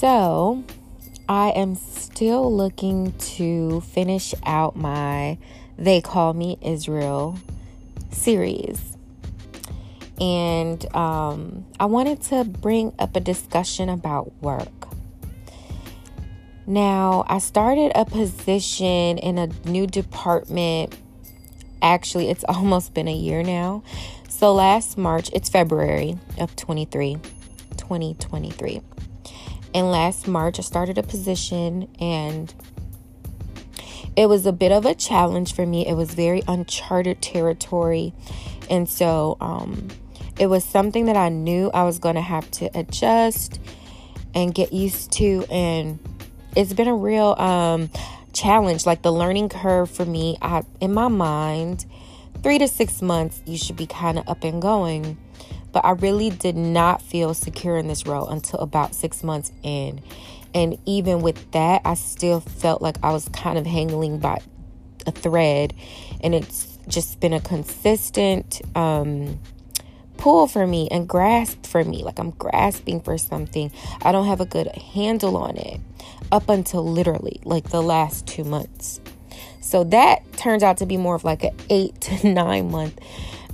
[0.00, 0.64] So,
[1.28, 5.36] I am still looking to finish out my
[5.76, 7.38] They Call Me Israel
[8.10, 8.96] series.
[10.18, 14.88] And um, I wanted to bring up a discussion about work.
[16.66, 20.96] Now, I started a position in a new department.
[21.82, 23.82] Actually, it's almost been a year now.
[24.30, 27.18] So last March, it's February of 23,
[27.76, 28.80] 2023.
[29.72, 32.52] And last March, I started a position and
[34.16, 35.86] it was a bit of a challenge for me.
[35.86, 38.12] It was very uncharted territory.
[38.68, 39.88] And so um,
[40.38, 43.60] it was something that I knew I was going to have to adjust
[44.34, 45.44] and get used to.
[45.50, 45.98] And
[46.56, 47.90] it's been a real um,
[48.32, 48.86] challenge.
[48.86, 51.86] Like the learning curve for me, I, in my mind,
[52.42, 55.18] three to six months, you should be kind of up and going.
[55.72, 60.00] But I really did not feel secure in this role until about six months in.
[60.54, 64.40] And even with that, I still felt like I was kind of hanging by
[65.06, 65.74] a thread.
[66.22, 69.38] And it's just been a consistent um,
[70.16, 72.02] pull for me and grasp for me.
[72.02, 73.72] Like I'm grasping for something.
[74.02, 75.80] I don't have a good handle on it
[76.32, 79.00] up until literally like the last two months.
[79.60, 82.98] So that turns out to be more of like an eight to nine month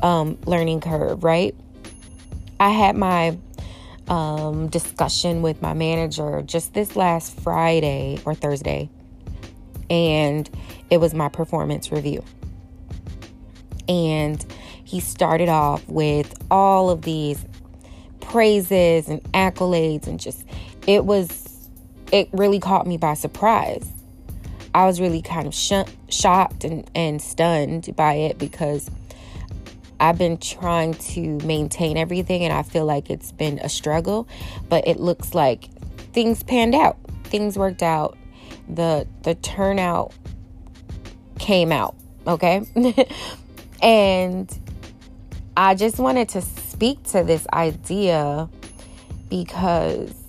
[0.03, 1.55] um, learning curve, right?
[2.59, 3.39] I had my
[4.09, 8.89] um, discussion with my manager just this last Friday or Thursday,
[9.91, 10.49] and
[10.91, 12.25] it was my performance review.
[13.89, 14.45] And
[14.85, 17.45] he started off with all of these
[18.21, 20.45] praises and accolades, and just
[20.87, 21.69] it was,
[22.13, 23.93] it really caught me by surprise.
[24.75, 28.91] I was really kind of sh- shocked and, and stunned by it because
[29.99, 34.29] I've been trying to maintain everything and I feel like it's been a struggle,
[34.69, 35.71] but it looks like
[36.13, 36.99] things panned out.
[37.25, 38.17] Things worked out.
[38.69, 40.13] The the turnout
[41.39, 42.63] came out, okay?
[43.83, 44.59] and
[45.57, 48.49] I just wanted to speak to this idea
[49.29, 50.27] because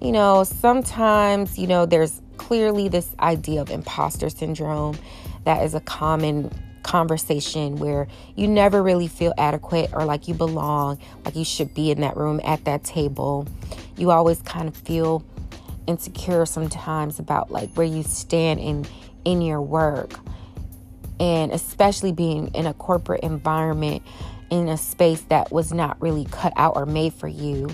[0.00, 4.96] you know, sometimes, you know, there's clearly this idea of imposter syndrome
[5.44, 6.50] that is a common
[6.82, 11.90] conversation where you never really feel adequate or like you belong, like you should be
[11.90, 13.46] in that room at that table.
[13.96, 15.24] You always kind of feel
[15.86, 18.86] insecure sometimes about like where you stand in
[19.24, 20.14] in your work.
[21.20, 24.02] And especially being in a corporate environment
[24.50, 27.68] in a space that was not really cut out or made for you.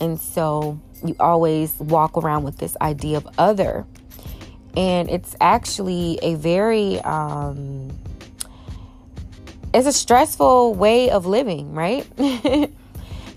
[0.00, 3.86] And so you always walk around with this idea of other.
[4.76, 7.90] And it's actually a very um,
[9.76, 12.08] it's a stressful way of living, right?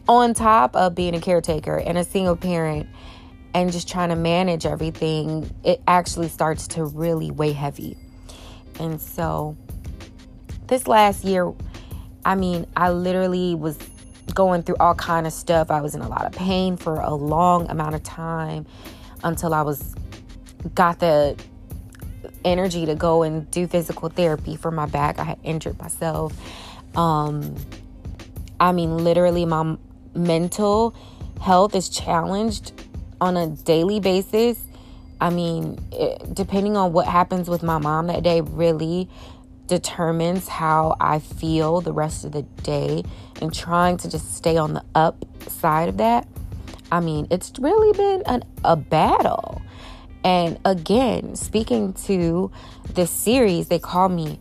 [0.07, 2.88] On top of being a caretaker and a single parent
[3.53, 7.97] and just trying to manage everything, it actually starts to really weigh heavy.
[8.79, 9.57] And so
[10.67, 11.51] this last year,
[12.23, 13.78] I mean, I literally was
[14.33, 15.69] going through all kind of stuff.
[15.69, 18.66] I was in a lot of pain for a long amount of time
[19.25, 19.94] until I was
[20.73, 21.38] got the
[22.45, 25.19] energy to go and do physical therapy for my back.
[25.19, 26.33] I had injured myself.
[26.95, 27.55] Um,
[28.59, 29.77] I mean, literally, my
[30.13, 30.95] mental
[31.41, 32.73] health is challenged
[33.22, 34.59] on a daily basis.
[35.22, 39.09] I mean, it, depending on what happens with my mom that day, really
[39.67, 43.03] determines how I feel the rest of the day
[43.41, 46.28] and trying to just stay on the up side of that.
[46.91, 49.61] I mean, it's really been an, a battle.
[50.24, 52.52] And again, speaking to
[52.94, 54.40] this series, they call me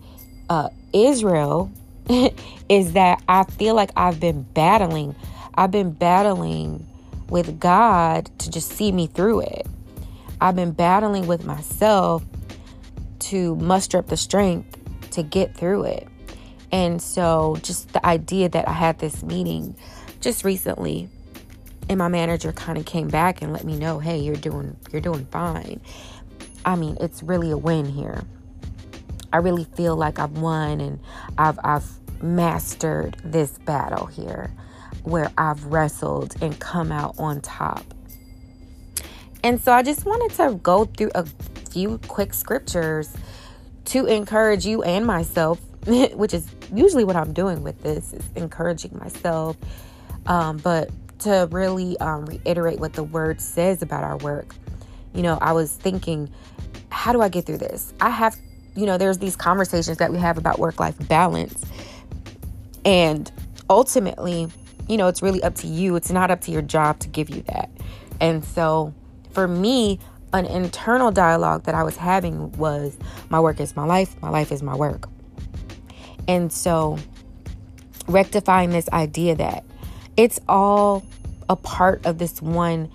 [0.49, 1.71] uh, Israel,
[2.69, 5.15] is that I feel like I've been battling.
[5.55, 6.87] I've been battling
[7.29, 9.67] with God to just see me through it.
[10.41, 12.25] I've been battling with myself
[13.21, 14.79] to muster up the strength
[15.11, 16.09] to get through it.
[16.71, 19.75] And so, just the idea that I had this meeting
[20.21, 21.09] just recently
[21.89, 25.03] and my manager kind of came back and let me know, "Hey, you're doing you're
[25.03, 25.81] doing fine."
[26.65, 28.25] I mean, it's really a win here.
[29.33, 31.01] I really feel like I've won and
[31.37, 31.85] I've I've
[32.23, 34.53] mastered this battle here
[35.03, 37.83] where I've wrestled and come out on top.
[39.43, 41.25] And so I just wanted to go through a
[41.71, 43.15] few quick scriptures
[43.87, 48.99] to encourage you and myself, which is usually what I'm doing with this is encouraging
[48.99, 49.57] myself.
[50.27, 50.91] Um, but
[51.21, 54.55] to really um, reiterate what the word says about our work.
[55.15, 56.31] You know, I was thinking,
[56.91, 57.93] how do I get through this?
[58.01, 58.37] I have,
[58.75, 61.65] you know, there's these conversations that we have about work life balance.
[62.85, 63.31] And
[63.69, 64.49] ultimately,
[64.89, 65.97] you know, it's really up to you.
[65.97, 67.71] It's not up to your job to give you that.
[68.21, 68.95] And so
[69.33, 69.99] for me,
[70.33, 72.97] an internal dialogue that I was having was
[73.31, 75.09] my work is my life, my life is my work.
[76.27, 76.99] And so
[78.07, 79.65] rectifying this idea that
[80.19, 81.07] it's all
[81.49, 82.91] a part of this one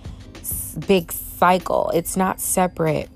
[0.85, 1.89] big cycle.
[1.95, 3.09] It's not separate.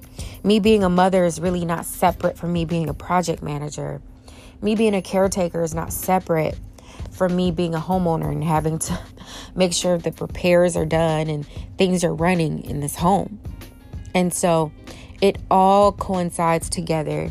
[0.44, 4.02] Me being a mother is really not separate from me being a project manager.
[4.62, 6.58] Me being a caretaker is not separate
[7.12, 8.98] from me being a homeowner and having to
[9.56, 11.46] make sure the repairs are done and
[11.78, 13.40] things are running in this home.
[14.16, 14.72] And so
[15.20, 17.30] it all coincides together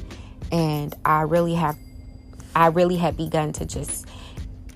[0.53, 1.79] and I really have
[2.55, 4.07] I really have begun to just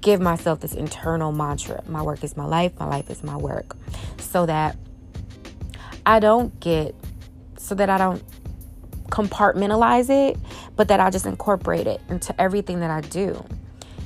[0.00, 1.82] give myself this internal mantra.
[1.87, 3.76] My work is my life, my life is my work.
[4.19, 4.76] So that
[6.06, 6.94] I don't get
[7.56, 8.23] so that I don't
[9.11, 10.38] compartmentalize it,
[10.76, 13.44] but that I just incorporate it into everything that I do.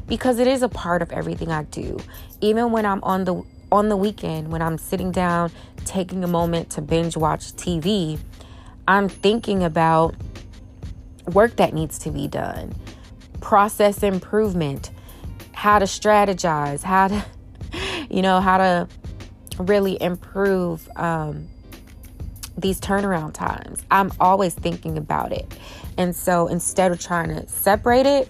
[0.06, 1.98] Because it is a part of everything I do.
[2.40, 3.42] Even when I'm on the
[3.72, 5.50] on the weekend, when I'm sitting down
[5.84, 8.18] taking a moment to binge watch TV,
[8.86, 10.14] I'm thinking about
[11.32, 12.74] work that needs to be done,
[13.40, 14.90] process improvement,
[15.64, 17.24] how to strategize, how to,
[18.10, 18.86] you know, how to
[19.56, 21.48] really improve um,
[22.58, 23.82] these turnaround times.
[23.90, 25.58] I'm always thinking about it.
[25.96, 28.28] And so instead of trying to separate it,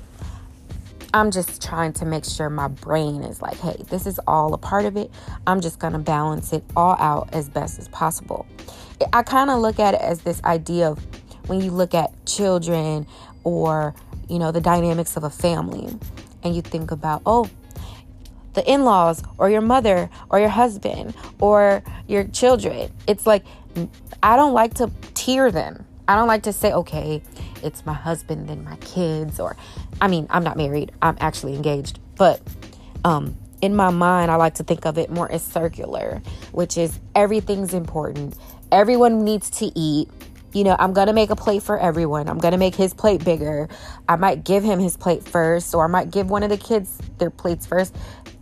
[1.12, 4.58] I'm just trying to make sure my brain is like, hey, this is all a
[4.58, 5.10] part of it.
[5.44, 8.46] I'm just going to balance it all out as best as possible.
[9.12, 11.04] I kind of look at it as this idea of
[11.48, 13.08] when you look at children
[13.42, 13.92] or,
[14.28, 15.98] you know, the dynamics of a family
[16.44, 17.48] and you think about, oh,
[18.52, 22.92] the in laws or your mother or your husband or your children.
[23.06, 23.44] It's like
[24.22, 25.84] I don't like to tier them.
[26.06, 27.22] I don't like to say, okay,
[27.62, 29.56] it's my husband, then my kids, or
[30.00, 32.40] I mean, I'm not married, I'm actually engaged, but
[33.04, 36.20] um, in my mind, I like to think of it more as circular,
[36.52, 38.36] which is everything's important.
[38.70, 40.10] Everyone needs to eat.
[40.54, 42.28] You know, I'm going to make a plate for everyone.
[42.28, 43.68] I'm going to make his plate bigger.
[44.08, 46.98] I might give him his plate first, or I might give one of the kids
[47.18, 47.94] their plates first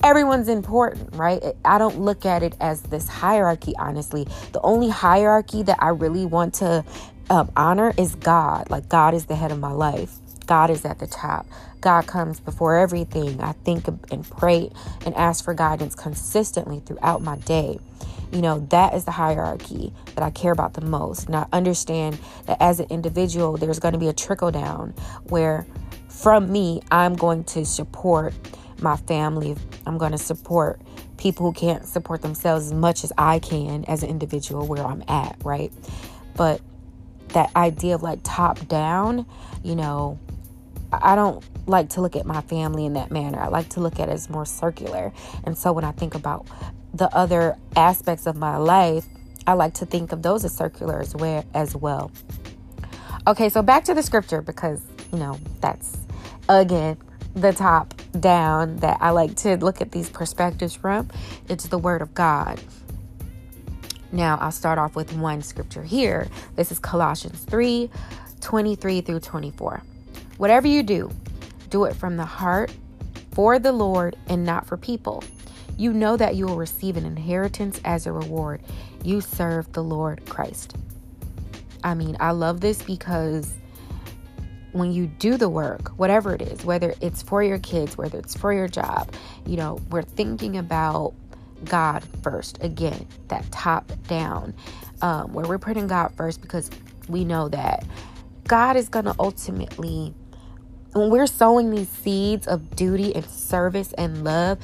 [0.03, 1.43] everyone's important, right?
[1.65, 4.27] I don't look at it as this hierarchy, honestly.
[4.53, 6.85] The only hierarchy that I really want to
[7.31, 8.71] um, honor is God.
[8.71, 10.17] Like, God is the head of my life,
[10.47, 11.47] God is at the top.
[11.81, 13.41] God comes before everything.
[13.41, 14.71] I think and pray
[15.05, 17.81] and ask for guidance consistently throughout my day.
[18.33, 21.27] You know, that is the hierarchy that I care about the most.
[21.27, 24.95] And I understand that as an individual, there's going to be a trickle down
[25.25, 25.67] where
[26.09, 28.35] from me, I'm going to support
[28.81, 29.57] my family.
[29.87, 30.81] I'm going to support
[31.17, 35.05] people who can't support themselves as much as I can as an individual where I'm
[35.09, 35.73] at, right?
[36.35, 36.61] But
[37.29, 39.27] that idea of like top down,
[39.63, 40.19] you know,
[40.93, 43.41] I don't like to look at my family in that manner.
[43.41, 45.13] I like to look at it as more circular.
[45.45, 46.47] And so when I think about
[46.95, 49.07] the other aspects of my life,
[49.47, 52.11] I like to think of those as circular as well as well.
[53.27, 55.97] Okay, so back to the scripture because, you know, that's
[56.49, 56.97] again
[57.35, 61.09] the top down that I like to look at these perspectives from.
[61.49, 62.61] It's the Word of God.
[64.11, 66.29] Now, I'll start off with one scripture here.
[66.57, 67.91] This is Colossians 3
[68.41, 69.83] 23 through 24.
[70.37, 71.11] Whatever you do,
[71.71, 72.75] do it from the heart
[73.31, 75.23] for the Lord and not for people.
[75.77, 78.63] You know that you will receive an inheritance as a reward.
[79.03, 80.77] You serve the Lord Christ.
[81.85, 83.53] I mean, I love this because
[84.73, 88.37] when you do the work, whatever it is, whether it's for your kids, whether it's
[88.37, 89.13] for your job,
[89.47, 91.15] you know, we're thinking about
[91.65, 92.63] God first.
[92.63, 94.55] Again, that top down,
[95.03, 96.71] um, where we're putting God first because
[97.09, 97.85] we know that
[98.49, 100.15] God is going to ultimately,
[100.93, 104.59] when we're sowing these seeds of duty and service and love,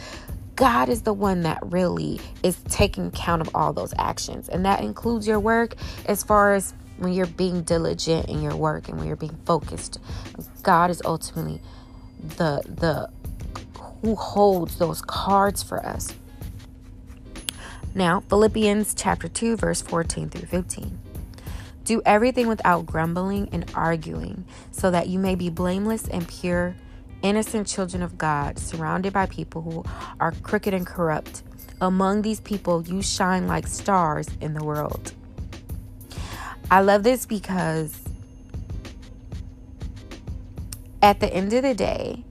[0.58, 4.48] God is the one that really is taking count of all those actions.
[4.48, 8.88] And that includes your work as far as when you're being diligent in your work
[8.88, 10.00] and when you're being focused.
[10.64, 11.60] God is ultimately
[12.36, 13.08] the the
[14.02, 16.12] who holds those cards for us.
[17.94, 20.98] Now, Philippians chapter 2 verse 14 through 15.
[21.84, 26.74] Do everything without grumbling and arguing, so that you may be blameless and pure,
[27.22, 29.84] innocent children of God, surrounded by people who
[30.20, 31.42] are crooked and corrupt.
[31.80, 35.12] Among these people, you shine like stars in the world.
[36.70, 37.98] I love this because
[41.02, 42.24] at the end of the day,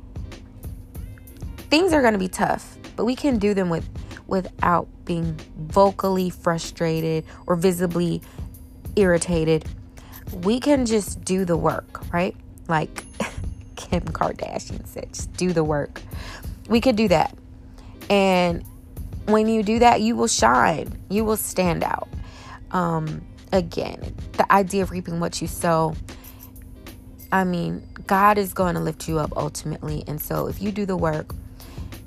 [1.69, 3.87] things are going to be tough, but we can do them with
[4.27, 8.21] without being vocally frustrated or visibly
[8.97, 9.65] irritated.
[10.43, 12.35] We can just do the work, right?
[12.67, 13.05] Like
[13.89, 16.01] Kim Kardashian said, just do the work.
[16.69, 17.35] We could do that.
[18.09, 18.63] And
[19.25, 20.97] when you do that, you will shine.
[21.09, 22.09] You will stand out.
[22.71, 25.95] Um, again, the idea of reaping what you sow.
[27.31, 30.03] I mean, God is going to lift you up ultimately.
[30.07, 31.33] And so if you do the work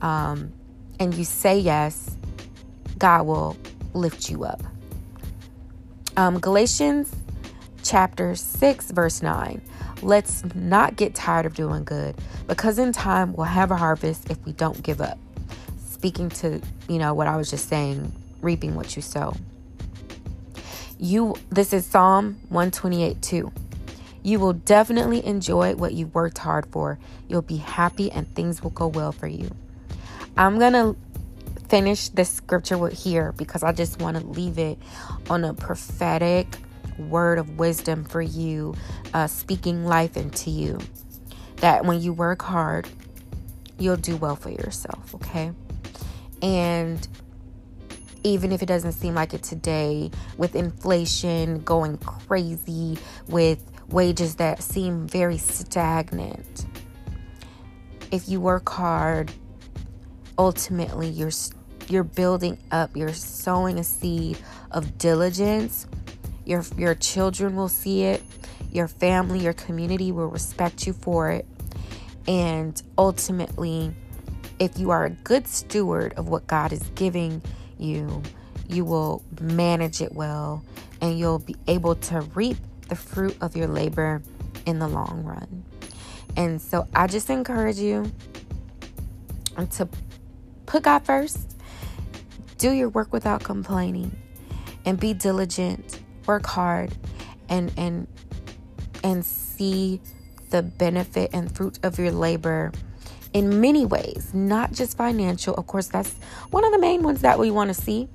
[0.00, 0.52] um,
[0.98, 2.16] and you say yes,
[2.98, 3.56] God will
[3.92, 4.62] lift you up.
[6.16, 7.14] Um, Galatians
[7.82, 9.60] chapter 6, verse 9.
[10.02, 12.14] Let's not get tired of doing good
[12.46, 15.18] because in time we'll have a harvest if we don't give up.
[15.88, 19.34] Speaking to, you know, what I was just saying, reaping what you sow.
[20.98, 23.52] You this is Psalm 128 2.
[24.22, 26.98] You will definitely enjoy what you worked hard for.
[27.28, 29.50] You'll be happy and things will go well for you.
[30.36, 30.96] I'm going to
[31.68, 34.78] finish this scripture with here because I just want to leave it
[35.28, 36.46] on a prophetic
[37.00, 38.74] word of wisdom for you,
[39.14, 40.78] uh, speaking life into you.
[41.56, 42.88] That when you work hard,
[43.78, 45.52] you'll do well for yourself, okay?
[46.42, 47.06] And
[48.22, 54.62] even if it doesn't seem like it today, with inflation going crazy, with wages that
[54.62, 56.66] seem very stagnant,
[58.10, 59.32] if you work hard,
[60.38, 61.30] ultimately you're
[61.88, 64.38] you're building up, you're sowing a seed
[64.70, 65.86] of diligence.
[66.44, 68.22] Your your children will see it.
[68.72, 71.46] Your family, your community will respect you for it.
[72.26, 73.92] And ultimately,
[74.58, 77.42] if you are a good steward of what God is giving
[77.78, 78.22] you,
[78.68, 80.62] you will manage it well
[81.00, 84.22] and you'll be able to reap the fruit of your labor
[84.66, 85.64] in the long run.
[86.36, 88.12] And so I just encourage you
[89.72, 89.88] to
[90.66, 91.56] put God first,
[92.58, 94.16] do your work without complaining,
[94.84, 95.99] and be diligent,
[96.30, 96.94] work hard,
[97.48, 98.06] and and
[99.02, 100.00] and see
[100.50, 102.70] the benefit and fruit of your labor
[103.32, 105.54] in many ways, not just financial.
[105.54, 106.12] Of course, that's
[106.50, 108.08] one of the main ones that we want to see.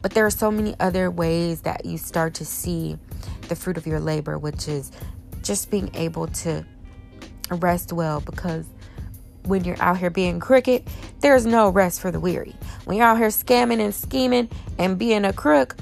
[0.00, 2.98] But there are so many other ways that you start to see
[3.48, 4.90] the fruit of your labor, which is
[5.42, 6.64] just being able to
[7.50, 8.66] rest well because
[9.44, 10.84] when you're out here being crooked,
[11.20, 12.54] there's no rest for the weary.
[12.84, 15.76] When you're out here scamming and scheming and being a crook,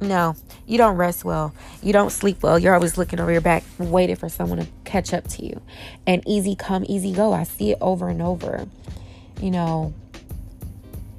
[0.00, 0.36] no,
[0.66, 1.54] you don't rest well.
[1.82, 2.58] You don't sleep well.
[2.58, 5.60] You're always looking over your back, waiting for someone to catch up to you.
[6.06, 7.32] And easy come, easy go.
[7.32, 8.66] I see it over and over.
[9.40, 9.94] You know,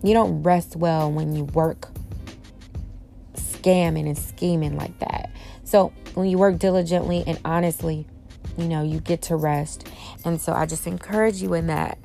[0.03, 1.89] you don't rest well when you work
[3.35, 5.31] scamming and scheming like that.
[5.63, 8.07] So when you work diligently and honestly,
[8.57, 9.87] you know, you get to rest.
[10.23, 11.97] And so I just encourage you in that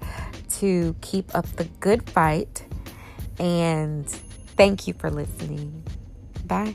[0.58, 2.64] to keep up the good fight.
[3.38, 4.08] And
[4.56, 5.84] thank you for listening.
[6.44, 6.74] Bye.